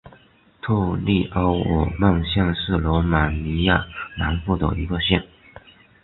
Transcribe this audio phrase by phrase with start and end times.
[0.63, 3.85] 特列奥尔曼县是罗马尼亚
[4.17, 5.23] 南部的一个县。